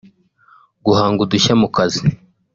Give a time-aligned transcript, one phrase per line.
[0.85, 2.01] guhanga udushya mu kazi